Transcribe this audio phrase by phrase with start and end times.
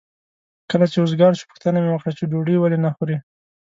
[0.69, 3.17] کله چې وزګار شو پوښتنه مې وکړه چې ډوډۍ ولې نه خورې؟